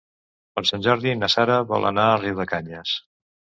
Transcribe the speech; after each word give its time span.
Per 0.59 0.63
Sant 0.69 0.85
Jordi 0.87 1.13
na 1.19 1.29
Sara 1.35 1.59
vol 1.73 1.87
anar 1.91 2.09
a 2.09 2.19
Riudecanyes. 2.25 2.99